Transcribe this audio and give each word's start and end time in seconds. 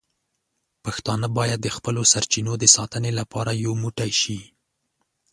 پښتانه 0.83 1.27
باید 1.37 1.59
د 1.63 1.69
خپلو 1.75 2.01
سرچینو 2.11 2.53
د 2.59 2.65
ساتنې 2.75 3.11
لپاره 3.19 3.51
یو 3.65 3.73
موټی 3.83 4.11
شي. 4.21 4.39